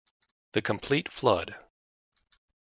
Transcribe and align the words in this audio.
The 0.53 0.63
complete 0.63 1.11
Flood! 1.11 1.53